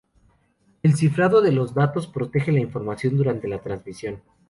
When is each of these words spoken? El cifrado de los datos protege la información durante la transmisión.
El 0.81 0.95
cifrado 0.95 1.43
de 1.43 1.51
los 1.51 1.75
datos 1.75 2.07
protege 2.07 2.51
la 2.51 2.59
información 2.59 3.17
durante 3.17 3.47
la 3.47 3.61
transmisión. 3.61 4.19